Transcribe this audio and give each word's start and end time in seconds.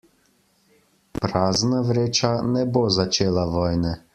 Prazna 1.17 1.81
vreča 1.91 2.33
ne 2.55 2.65
bo 2.77 2.85
začela 2.99 3.45
vojne. 3.59 3.97